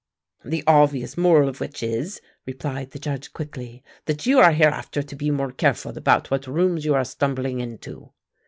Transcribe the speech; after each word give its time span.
"The 0.43 0.63
obvious 0.65 1.15
moral 1.15 1.47
of 1.47 1.59
which 1.59 1.83
is," 1.83 2.21
replied 2.47 2.89
the 2.89 2.97
Judge 2.97 3.31
quickly, 3.33 3.83
"that 4.05 4.25
you 4.25 4.39
are 4.39 4.51
hereafter 4.51 5.03
to 5.03 5.15
be 5.15 5.29
more 5.29 5.51
careful 5.51 5.95
about 5.95 6.31
what 6.31 6.47
rooms 6.47 6.85
you 6.85 6.95
are 6.95 7.05
stumbling 7.05 7.59
into." 7.59 8.11